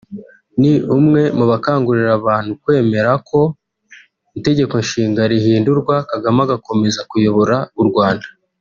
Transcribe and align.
Mi 0.59 0.73
umwe 0.97 1.21
mu 1.37 1.45
bakangurira 1.51 2.11
abantu 2.19 2.51
kwemera 2.61 3.11
ko 3.29 3.39
itegeko 4.37 4.73
nshinga 4.83 5.21
rihindurwa 5.31 5.95
Kagame 6.09 6.39
agakomeza 6.43 7.01
kuyobora 7.09 7.57
u 7.81 7.83
Rwanda 7.89 8.27